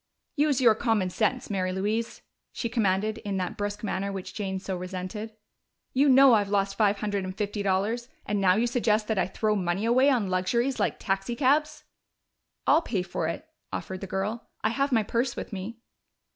[0.35, 4.75] "Use your common sense, Mary Louise!" she commanded, in that brusque manner which Jane so
[4.75, 5.35] resented.
[5.93, 9.27] "You know I've lost five hundred and fifty dollars, and now you suggest that I
[9.27, 11.83] throw money away on luxuries like taxicabs!"
[12.65, 14.49] "I'll pay for it," offered the girl.
[14.63, 15.77] "I have my purse with me."